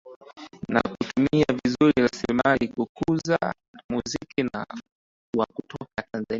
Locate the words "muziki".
3.89-4.49